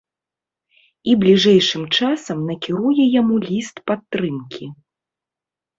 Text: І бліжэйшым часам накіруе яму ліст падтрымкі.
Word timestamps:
І 1.11 1.13
бліжэйшым 1.23 1.83
часам 1.99 2.37
накіруе 2.49 3.03
яму 3.21 3.35
ліст 3.47 3.75
падтрымкі. 3.91 4.65